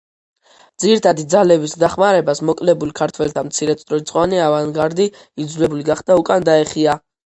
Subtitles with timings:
[0.83, 5.11] ძირითადი ძალების დახმარებას მოკლებული ქართველთა მცირერიცხოვანი ავანგარდი
[5.47, 7.03] იძულებული გახდა უკან დაეხია.